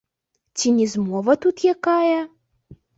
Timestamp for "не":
0.79-0.87